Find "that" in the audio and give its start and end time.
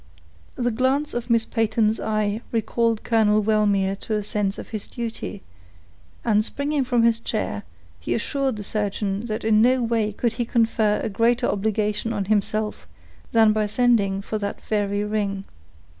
9.27-9.43, 14.39-14.59